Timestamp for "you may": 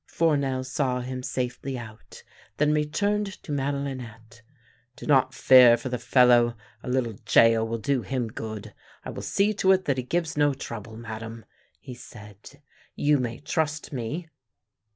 12.95-13.37